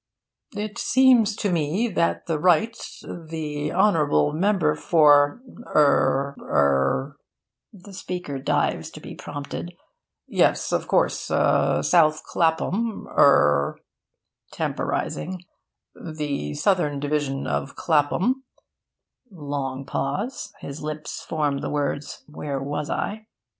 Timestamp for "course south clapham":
10.87-13.05